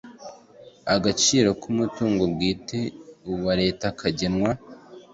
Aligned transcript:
Agaciro 0.95 1.49
k 1.61 1.63
umutungo 1.71 2.23
bwite 2.33 2.79
wa 3.45 3.53
Leta 3.61 3.85
kagenwa 3.99 4.51